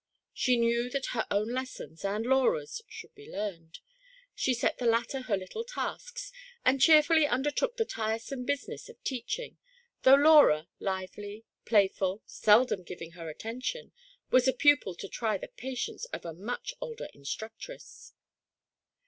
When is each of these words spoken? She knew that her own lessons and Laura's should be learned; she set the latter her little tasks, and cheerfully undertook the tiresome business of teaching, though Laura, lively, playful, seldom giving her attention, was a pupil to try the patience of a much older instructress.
She 0.33 0.57
knew 0.57 0.89
that 0.89 1.09
her 1.13 1.27
own 1.29 1.49
lessons 1.49 2.03
and 2.03 2.25
Laura's 2.25 2.81
should 2.89 3.13
be 3.13 3.29
learned; 3.31 3.77
she 4.33 4.51
set 4.55 4.79
the 4.79 4.87
latter 4.87 5.21
her 5.21 5.37
little 5.37 5.63
tasks, 5.63 6.31
and 6.65 6.81
cheerfully 6.81 7.27
undertook 7.27 7.77
the 7.77 7.85
tiresome 7.85 8.43
business 8.43 8.89
of 8.89 8.99
teaching, 9.03 9.59
though 10.01 10.15
Laura, 10.15 10.67
lively, 10.79 11.45
playful, 11.65 12.23
seldom 12.25 12.81
giving 12.81 13.11
her 13.11 13.29
attention, 13.29 13.91
was 14.31 14.47
a 14.47 14.53
pupil 14.53 14.95
to 14.95 15.07
try 15.07 15.37
the 15.37 15.49
patience 15.49 16.05
of 16.05 16.25
a 16.25 16.33
much 16.33 16.73
older 16.81 17.07
instructress. 17.13 18.13